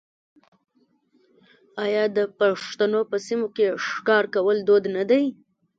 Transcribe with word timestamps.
آیا 1.83 2.03
د 2.17 2.19
پښتنو 2.39 2.99
په 3.09 3.17
سیمو 3.27 3.47
کې 3.55 3.67
ښکار 3.87 4.23
کول 4.35 4.57
دود 4.67 4.83
نه 4.95 5.03
دی؟ 5.09 5.23